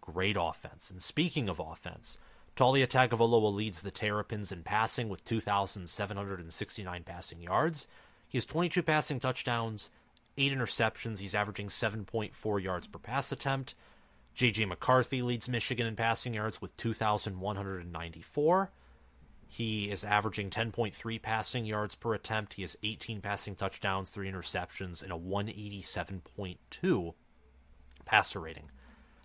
[0.00, 0.90] great offense.
[0.90, 2.16] And speaking of offense,
[2.54, 7.86] Taulia Tagovailoa leads the Terrapins in passing with 2,769 passing yards.
[8.28, 9.90] He has 22 passing touchdowns,
[10.36, 11.18] 8 interceptions.
[11.18, 13.74] He's averaging 7.4 yards per pass attempt.
[14.34, 14.66] J.J.
[14.66, 18.70] McCarthy leads Michigan in passing yards with 2,194.
[19.48, 22.54] He is averaging 10.3 passing yards per attempt.
[22.54, 27.14] He has 18 passing touchdowns, 3 interceptions, and a 187.2
[28.04, 28.70] passer rating.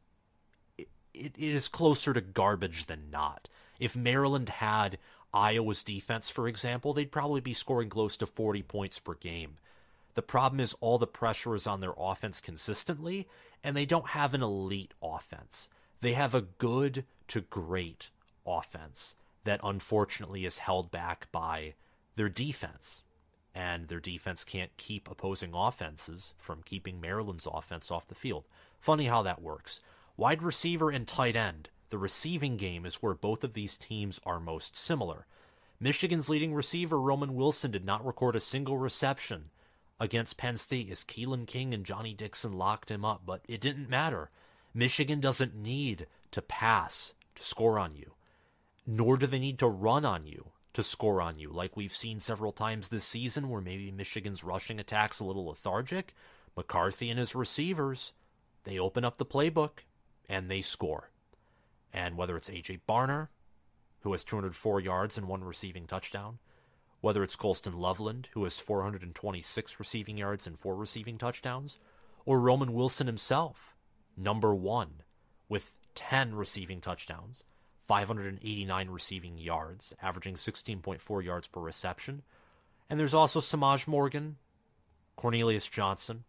[0.79, 3.49] it, it is closer to garbage than not.
[3.81, 4.99] If Maryland had
[5.37, 9.59] Iowa's defense, for example, they'd probably be scoring close to 40 points per game.
[10.14, 13.29] The problem is all the pressure is on their offense consistently,
[13.62, 15.68] and they don't have an elite offense.
[16.01, 18.09] They have a good to great
[18.46, 21.75] offense that unfortunately is held back by
[22.16, 23.05] their defense.
[23.55, 28.44] And their defense can't keep opposing offenses from keeping Maryland's offense off the field.
[28.81, 29.83] Funny how that works.
[30.16, 34.40] Wide receiver and tight end, the receiving game is where both of these teams are
[34.40, 35.27] most similar.
[35.79, 39.51] Michigan's leading receiver, Roman Wilson, did not record a single reception
[40.01, 43.88] against Penn State as Kalen King and Johnny Dixon locked him up, but it didn't
[43.88, 44.31] matter.
[44.75, 48.12] Michigan doesn't need to pass to score on you,
[48.87, 52.20] nor do they need to run on you to score on you, like we've seen
[52.20, 56.14] several times this season where maybe Michigan's rushing attack's a little lethargic.
[56.55, 58.12] McCarthy and his receivers,
[58.64, 59.85] they open up the playbook
[60.29, 61.11] and they score.
[61.92, 63.29] And whether it's AJ Barner,
[64.01, 66.38] who has 204 yards and one receiving touchdown,
[67.01, 71.79] whether it's Colston Loveland, who has 426 receiving yards and four receiving touchdowns,
[72.25, 73.75] or Roman Wilson himself,
[74.16, 75.03] number one,
[75.49, 77.44] with 10 receiving touchdowns,
[77.87, 82.22] 589 receiving yards, averaging 16.4 yards per reception.
[82.90, 84.37] And there's also Semaj Morgan,
[85.16, 86.25] Cornelius Johnson,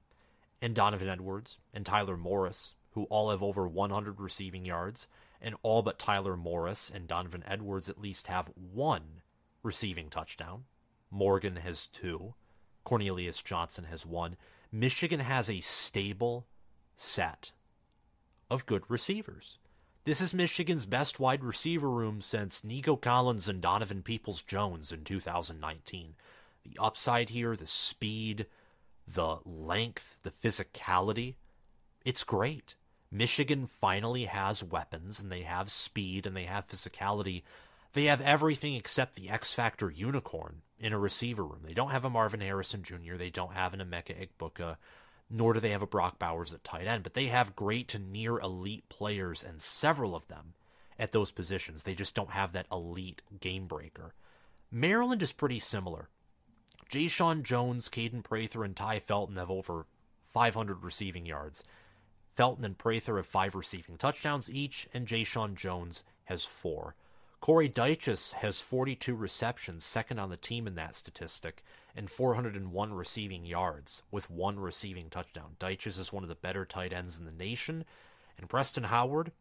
[0.62, 5.08] and Donovan Edwards, and Tyler Morris, who all have over 100 receiving yards,
[5.42, 9.22] and all but Tyler Morris and Donovan Edwards at least have one
[9.64, 10.66] receiving touchdown.
[11.10, 12.34] Morgan has two.
[12.84, 14.38] Cornelius Johnson has one.
[14.72, 16.48] Michigan has a stable
[16.96, 17.52] set
[18.50, 19.60] of good receivers.
[20.06, 25.04] This is Michigan's best wide receiver room since Nico Collins and Donovan Peoples Jones in
[25.04, 26.16] 2019.
[26.64, 28.46] The upside here, the speed,
[29.06, 31.36] the length, the physicality,
[32.06, 32.76] it's great.
[33.12, 37.44] Michigan finally has weapons and they have speed and they have physicality
[37.98, 41.62] they have everything except the X Factor unicorn in a receiver room.
[41.64, 44.78] They don't have a Marvin Harrison Jr., they don't have an Emeka Egbuka,
[45.32, 48.00] nor do they have a Brock Bowers at tight end, but they have great to
[48.00, 50.54] near elite players and several of them
[51.00, 51.82] at those positions.
[51.82, 54.14] They just don't have that elite game breaker.
[54.72, 56.10] Maryland is pretty similar.
[56.92, 59.88] Jeshaun Jones, Kaden Prather, and Tai Felton have over
[60.34, 61.64] 500 receiving yards.
[62.38, 66.96] Felton and Prather have five receiving touchdowns each, and Jeshaun Jones has four.
[67.40, 71.64] Corey Dyches has 42 receptions, second on the team in that statistic,
[71.96, 75.56] and 401 receiving yards with one receiving touchdown.
[75.60, 77.86] Dyches is one of the better tight ends in the nation.
[78.38, 79.32] And Preston Howard,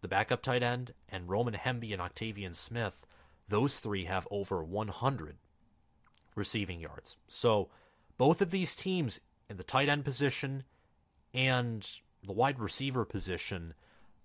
[0.00, 3.04] the backup tight end, and Roman Hemby and Octavian Smith,
[3.48, 5.38] those three have over 100
[6.36, 7.16] receiving yards.
[7.26, 7.68] So
[8.16, 10.62] both of these teams in the tight end position
[11.34, 11.88] and
[12.24, 13.74] the wide receiver position,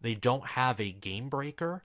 [0.01, 1.83] they don't have a game breaker,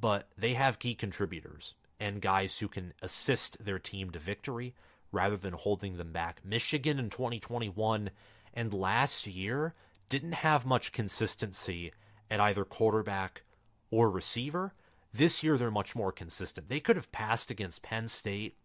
[0.00, 4.74] but they have key contributors and guys who can assist their team to victory
[5.12, 6.40] rather than holding them back.
[6.44, 8.10] Michigan in 2021
[8.54, 9.74] and last year
[10.08, 11.92] didn't have much consistency
[12.30, 13.42] at either quarterback
[13.90, 14.72] or receiver.
[15.12, 16.68] This year they're much more consistent.
[16.68, 18.56] They could have passed against Penn State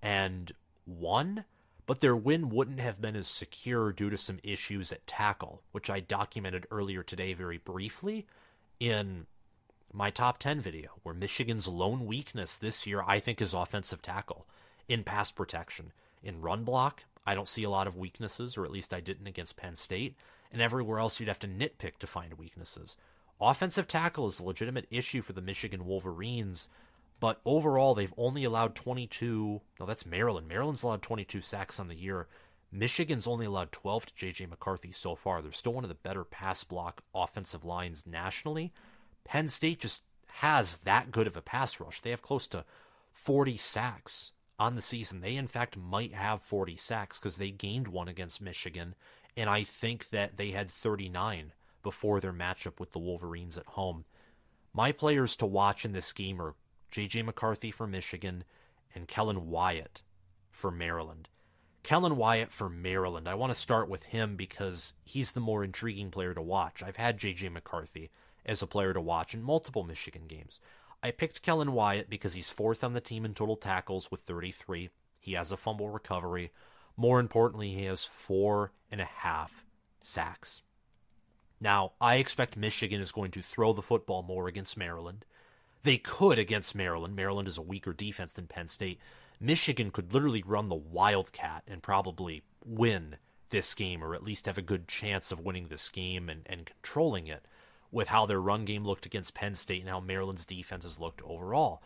[0.00, 0.52] and
[0.86, 1.44] won,
[1.88, 5.88] but their win wouldn't have been as secure due to some issues at tackle, which
[5.88, 8.26] I documented earlier today very briefly
[8.78, 9.26] in
[9.90, 14.46] my top 10 video, where Michigan's lone weakness this year, I think, is offensive tackle
[14.86, 15.92] in pass protection.
[16.22, 19.26] In run block, I don't see a lot of weaknesses, or at least I didn't
[19.26, 20.14] against Penn State.
[20.52, 22.98] And everywhere else, you'd have to nitpick to find weaknesses.
[23.40, 26.68] Offensive tackle is a legitimate issue for the Michigan Wolverines,
[27.20, 29.60] but overall, they've only allowed 22.
[29.80, 30.48] No, that's Maryland.
[30.48, 32.28] Maryland's allowed 22 sacks on the year.
[32.70, 34.46] Michigan's only allowed 12 to J.J.
[34.46, 35.40] McCarthy so far.
[35.40, 38.72] They're still one of the better pass block offensive lines nationally.
[39.24, 42.00] Penn State just has that good of a pass rush.
[42.00, 42.64] They have close to
[43.12, 45.20] 40 sacks on the season.
[45.20, 48.94] They, in fact, might have 40 sacks because they gained one against Michigan,
[49.36, 51.52] and I think that they had 39
[51.82, 54.04] before their matchup with the Wolverines at home.
[54.72, 56.54] My players to watch in this game are
[56.90, 57.22] J.J.
[57.22, 58.44] McCarthy for Michigan
[58.94, 60.02] and Kellan Wyatt
[60.50, 61.28] for Maryland.
[61.82, 63.28] Kellan Wyatt for Maryland.
[63.28, 66.82] I want to start with him because he's the more intriguing player to watch.
[66.82, 67.50] I've had J.J.
[67.50, 68.10] McCarthy
[68.44, 70.60] as a player to watch in multiple Michigan games.
[71.02, 74.90] I picked Kellan Wyatt because he's fourth on the team in total tackles with 33.
[75.20, 76.50] He has a fumble recovery.
[76.96, 79.64] More importantly, he has four and a half
[80.00, 80.62] sacks.
[81.60, 85.24] Now, I expect Michigan is going to throw the football more against Maryland.
[85.88, 87.16] They could against Maryland.
[87.16, 89.00] Maryland is a weaker defense than Penn State.
[89.40, 93.16] Michigan could literally run the Wildcat and probably win
[93.48, 96.66] this game, or at least have a good chance of winning this game and, and
[96.66, 97.46] controlling it
[97.90, 101.22] with how their run game looked against Penn State and how Maryland's defense has looked
[101.22, 101.82] overall.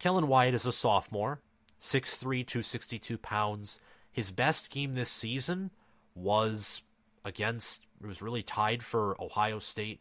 [0.00, 1.40] Kellan Wyatt is a sophomore,
[1.80, 3.78] 6'3, 262 pounds.
[4.10, 5.70] His best game this season
[6.16, 6.82] was
[7.24, 10.00] against, it was really tied for Ohio State,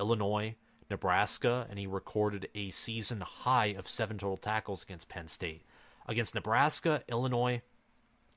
[0.00, 0.56] Illinois,
[0.90, 5.62] Nebraska, and he recorded a season high of seven total tackles against Penn State.
[6.06, 7.62] Against Nebraska, Illinois,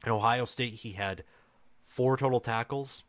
[0.03, 1.23] and Ohio State, he had
[1.83, 3.03] four total tackles,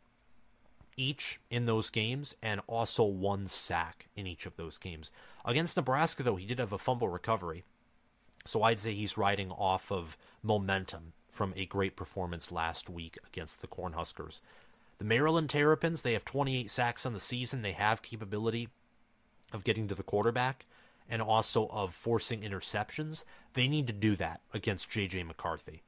[0.97, 5.11] each in those games and also one sack in each of those games.
[5.45, 7.63] Against Nebraska, though, he did have a fumble recovery.
[8.45, 13.61] So I'd say he's riding off of momentum from a great performance last week against
[13.61, 14.41] the Cornhuskers.
[14.97, 17.61] The Maryland Terrapins, they have 28 sacks on the season.
[17.61, 18.69] They have capability
[19.51, 20.65] of getting to the quarterback
[21.09, 23.25] and also of forcing interceptions.
[23.53, 25.23] They need to do that against J.J.
[25.23, 25.83] McCarthy.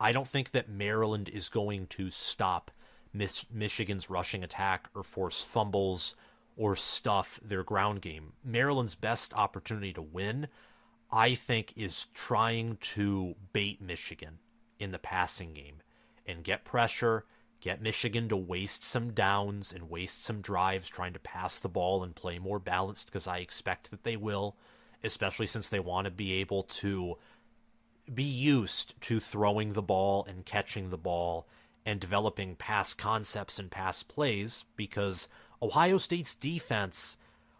[0.00, 2.70] I don't think that Maryland is going to stop
[3.12, 6.16] Michigan's rushing attack or force fumbles
[6.56, 8.32] or stuff their ground game.
[8.44, 10.48] Maryland's best opportunity to win,
[11.10, 14.38] I think, is trying to bait Michigan
[14.78, 15.76] in the passing game
[16.26, 17.24] and get pressure,
[17.62, 22.02] get Michigan to waste some downs and waste some drives trying to pass the ball
[22.02, 24.56] and play more balanced because I expect that they will,
[25.04, 27.16] especially since they want to be able to
[28.12, 31.46] be used to throwing the ball and catching the ball
[31.86, 35.28] and developing past concepts and past plays because
[35.62, 37.16] Ohio State's defense,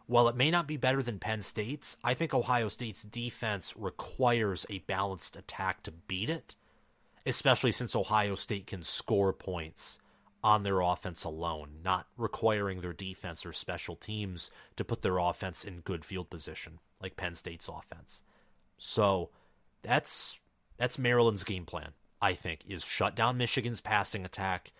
[0.08, 4.66] while it may not be better than Penn State's, I think Ohio State's defense requires
[4.68, 6.56] a balanced attack to beat it,
[7.26, 9.98] especially since Ohio State can score points
[10.44, 15.62] on their offense alone, not requiring their defense or special teams to put their offense
[15.64, 18.22] in good field position like Penn State's offense.
[18.78, 19.30] So
[19.82, 20.40] that's
[20.76, 21.92] that's Maryland's game plan.
[22.20, 24.72] I think, is shut down Michigan's passing attack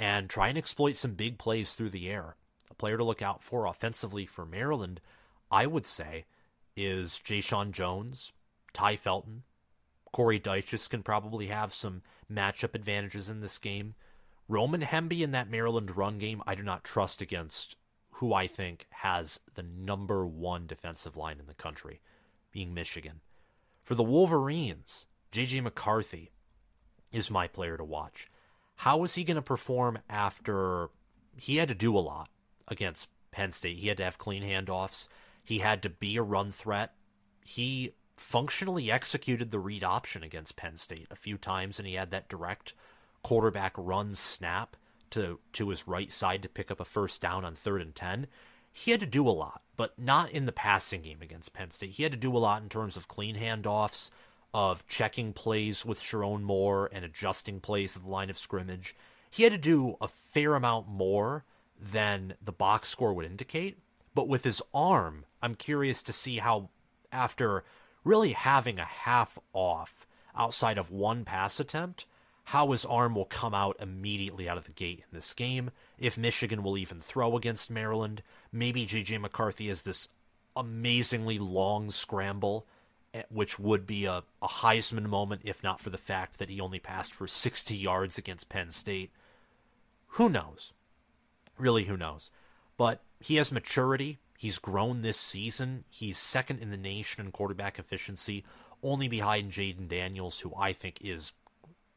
[0.00, 2.34] and try and exploit some big plays through the air.
[2.68, 5.00] A player to look out for offensively for Maryland,
[5.52, 6.24] I would say,
[6.76, 8.32] is Jeshaun Jones,
[8.72, 9.44] Tai Felton.
[10.12, 13.94] Corey Dyches can probably have some matchup advantages in this game.
[14.48, 17.76] Roman Hemby in that Maryland run game, I do not trust against
[18.14, 22.00] who I think has the number one defensive line in the country,
[22.50, 23.20] being Michigan.
[23.82, 25.62] For the Wolverines, J.J.
[25.62, 26.30] McCarthy,
[27.12, 28.28] is my player to watch.
[28.76, 30.90] How is he going to perform after
[31.36, 32.28] he had to do a lot
[32.68, 33.78] against Penn State?
[33.78, 35.08] He had to have clean handoffs.
[35.42, 36.94] He had to be a run threat.
[37.44, 42.10] He functionally executed the read option against Penn State a few times, and he had
[42.10, 42.74] that direct
[43.22, 44.76] quarterback run snap
[45.10, 48.26] to to his right side to pick up a first down on third and ten.
[48.72, 51.90] he had to do a lot, but not in the passing game against Penn State.
[51.90, 54.10] He had to do a lot in terms of clean handoffs,
[54.54, 58.94] of checking plays with Sherrone Moore and adjusting plays at the line of scrimmage.
[59.30, 61.44] He had to do a fair amount more
[61.80, 63.78] than the box score would indicate.
[64.14, 66.70] But with his arm, I'm curious to see how,
[67.12, 67.64] after
[68.04, 72.06] really having a half off outside of one pass attempt,
[72.44, 75.70] how his arm will come out immediately out of the gate in this game.
[75.98, 78.22] If Michigan will even throw against Maryland,
[78.52, 80.08] maybe JJ McCarthy has this
[80.56, 82.66] amazingly long scramble,
[83.14, 86.60] eh, which would be a, a Heisman moment if not for the fact that he
[86.60, 89.10] only passed for 60 yards against Penn State.
[90.14, 90.72] Who knows?
[91.56, 92.30] Really, who knows?
[92.76, 94.18] But he has maturity.
[94.40, 95.84] He's grown this season.
[95.90, 98.42] He's second in the nation in quarterback efficiency,
[98.82, 101.34] only behind Jayden Daniels, who I think is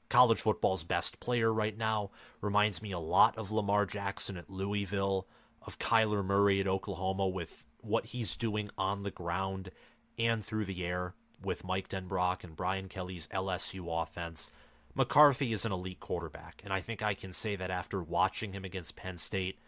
[0.10, 2.12] college football's best player right now.
[2.42, 5.26] Reminds me a lot of Lamar Jackson at Louisville,
[5.66, 9.72] of Kyler Murray at Oklahoma with what he's doing on the ground
[10.20, 14.52] and through the air with Mike Denbrock and Brian Kelly's LSU offense.
[14.94, 18.66] McCarthy is an elite quarterback, and I think I can say that after watching him
[18.66, 19.60] against Penn State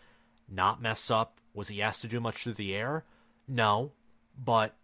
[0.49, 1.39] not mess up.
[1.55, 3.05] Was he asked to do much through the air?
[3.47, 3.93] No,
[4.37, 4.75] but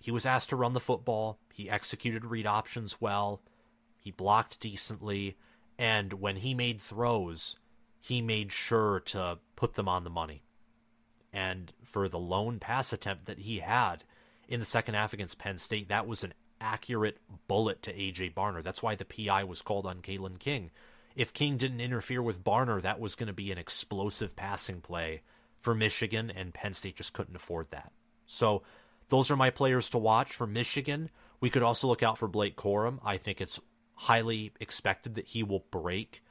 [0.00, 1.38] he was asked to run the football.
[1.54, 3.40] He executed read options well.
[3.98, 5.36] He blocked decently.
[5.78, 7.56] And when he made throws,
[8.00, 10.42] he made sure to put them on the money.
[11.32, 14.04] And for the lone pass attempt that he had
[14.48, 18.30] in the second half against Penn State, that was an accurate bullet to A.J.
[18.30, 18.62] Barner.
[18.62, 20.70] That's why the PI was called on Kalen King.
[21.14, 25.22] If King didn't interfere with Barner, that was going to be an explosive passing play
[25.60, 27.92] for Michigan, and Penn State just couldn't afford that.
[28.26, 28.62] So
[29.08, 31.10] those are my players to watch for Michigan.
[31.40, 32.98] We could also look out for Blake Corum.
[33.04, 33.60] I think it's
[33.94, 36.22] highly expected that he will break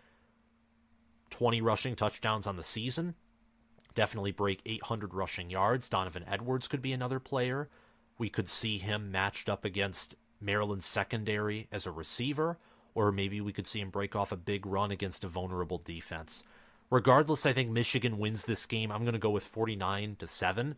[1.30, 3.16] 20 rushing touchdowns on the season.
[3.96, 5.90] Definitely break 800 rushing yards.
[5.90, 7.70] Donovan Edwards could be another player.
[8.18, 12.58] We could see him matched up against Maryland's secondary as a receiver,
[12.96, 16.44] or maybe we could see him break off a big run against a vulnerable defense.
[16.90, 18.92] Regardless, I think Michigan wins this game.
[18.92, 20.76] I'm going to go with 49 to 7.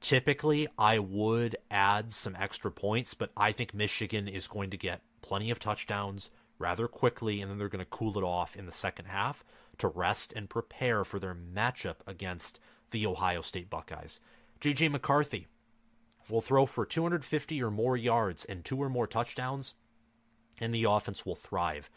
[0.00, 5.02] Typically, I would add some extra points, but I think Michigan is going to get
[5.20, 8.72] plenty of touchdowns rather quickly, and then they're going to cool it off in the
[8.72, 9.44] second half
[9.78, 12.58] to rest and prepare for their matchup against
[12.90, 14.20] the Ohio State Buckeyes.
[14.60, 15.48] JJ McCarthy
[16.30, 19.74] will throw for 250 or more yards and two or more touchdowns,
[20.60, 21.90] and the offense will thrive.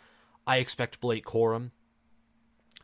[0.47, 1.71] I expect Blake Corum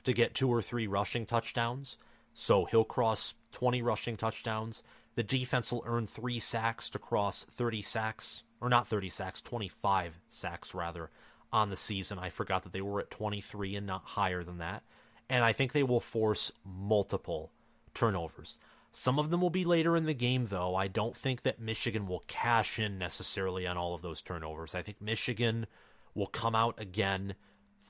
[0.03, 1.97] to get two or three rushing touchdowns,
[2.33, 4.83] so he'll cross 20 rushing touchdowns.
[5.15, 10.19] The defense will earn three sacks to cross 30 sacks, or not 30 sacks, 25
[10.29, 11.09] sacks rather,
[11.51, 12.17] on the season.
[12.17, 14.83] I forgot that they were at 23 and not higher than that.
[15.29, 17.51] And I think they will force multiple
[17.93, 18.57] turnovers.
[18.91, 20.75] Some of them will be later in the game, though.
[20.75, 24.75] I don't think that Michigan will cash in necessarily on all of those turnovers.
[24.75, 25.65] I think Michigan
[26.13, 27.35] will come out again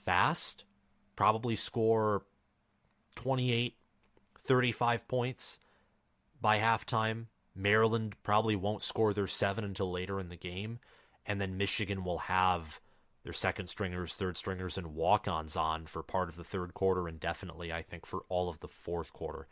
[0.05, 0.63] fast,
[1.15, 2.23] probably score
[3.15, 3.75] 28,
[4.39, 5.59] 35 points
[6.39, 7.25] by halftime.
[7.55, 10.79] Maryland probably won't score their seven until later in the game.
[11.25, 12.79] And then Michigan will have
[13.23, 17.07] their second stringers, third stringers, and walk ons on for part of the third quarter
[17.07, 19.47] and definitely, I think, for all of the fourth quarter.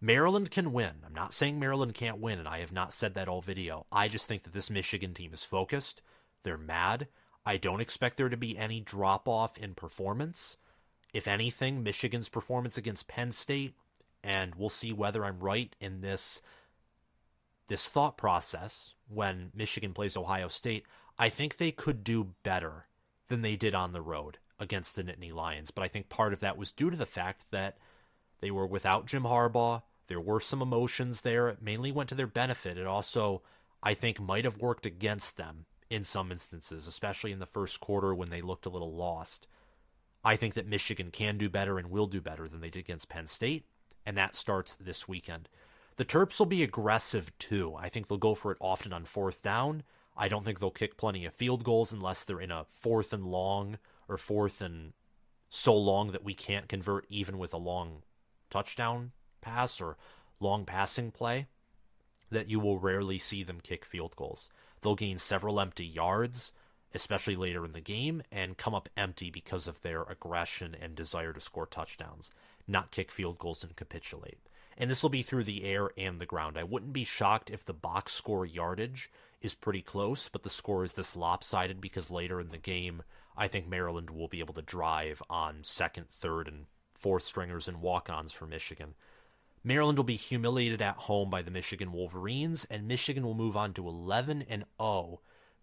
[0.00, 0.92] Maryland can win.
[1.04, 3.84] I'm not saying Maryland can't win, and I have not said that all video.
[3.92, 6.00] I just think that this Michigan team is focused.
[6.42, 7.08] They're mad.
[7.44, 10.56] I don't expect there to be any drop off in performance.
[11.12, 13.74] If anything, Michigan's performance against Penn State,
[14.22, 16.40] and we'll see whether I'm right in this
[17.68, 20.84] this thought process when Michigan plays Ohio State.
[21.18, 22.86] I think they could do better
[23.28, 26.40] than they did on the road against the Nittany Lions, but I think part of
[26.40, 27.78] that was due to the fact that
[28.40, 29.82] they were without Jim Harbaugh.
[30.08, 31.48] There were some emotions there.
[31.48, 32.76] It mainly went to their benefit.
[32.76, 33.42] It also,
[33.82, 38.14] I think, might have worked against them in some instances, especially in the first quarter
[38.14, 39.46] when they looked a little lost.
[40.24, 43.08] I think that Michigan can do better and will do better than they did against
[43.08, 43.64] Penn State,
[44.04, 45.48] and that starts this weekend.
[45.96, 47.74] The Terps will be aggressive too.
[47.74, 49.82] I think they'll go for it often on fourth down.
[50.16, 53.26] I don't think they'll kick plenty of field goals unless they're in a fourth and
[53.26, 54.92] long or fourth and
[55.48, 58.02] so long that we can't convert even with a long
[58.50, 59.96] touchdown pass or
[60.38, 61.46] long passing play
[62.30, 64.48] that you will rarely see them kick field goals.
[64.80, 66.52] They'll gain several empty yards,
[66.94, 71.32] especially later in the game, and come up empty because of their aggression and desire
[71.32, 72.30] to score touchdowns,
[72.66, 74.38] not kick field goals and capitulate.
[74.76, 76.56] And this will be through the air and the ground.
[76.56, 79.10] I wouldn't be shocked if the box score yardage
[79.42, 83.02] is pretty close, but the score is this lopsided because later in the game,
[83.36, 86.66] I think Maryland will be able to drive on second, third, and
[86.98, 88.94] fourth stringers and walk ons for Michigan.
[89.62, 93.74] Maryland will be humiliated at home by the Michigan Wolverines, and Michigan will move on
[93.74, 95.20] to 11 and 0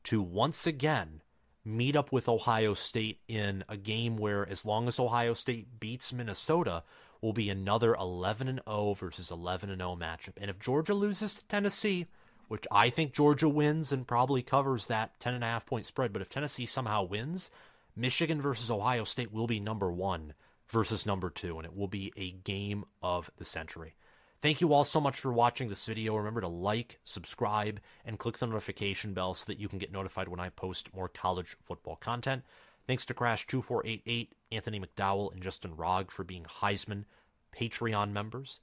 [0.08, 1.22] to once again
[1.66, 6.14] meet up with Ohio State in a game where, as long as Ohio State beats
[6.14, 6.82] Minnesota,
[7.20, 10.32] will be another 11 and 0 versus 11 and 0 matchup.
[10.38, 12.06] And if Georgia loses to Tennessee,
[12.48, 16.14] which I think Georgia wins and probably covers that 10 and a half point spread,
[16.14, 17.52] but if Tennessee somehow wins,
[17.94, 20.34] Michigan versus Ohio State will be number 1
[20.70, 23.98] versus number 2 and it will be a game of the century.
[24.40, 26.16] Thank you all so much for watching this video.
[26.16, 30.28] Remember to like, subscribe, and click the notification bell so that you can get notified
[30.28, 32.44] when I post more college football content.
[32.86, 37.06] Thanks to Crash2488, Anthony McDowell, and Justin Rogg for being Heisman
[37.52, 38.60] Patreon members.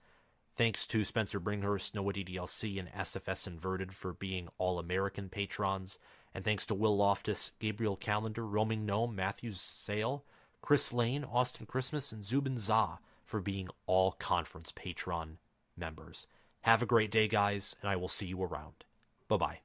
[0.57, 5.99] Thanks to Spencer Bringhurst, Noah DDLC, and SFS Inverted for being All American patrons.
[6.33, 10.25] And thanks to Will Loftus, Gabriel Calendar, Roaming Gnome, Matthew Sale,
[10.63, 15.39] Chris Lane, Austin Christmas, and Zubin Za for being all conference patron
[15.77, 16.27] members.
[16.63, 18.85] Have a great day, guys, and I will see you around.
[19.29, 19.64] Bye bye.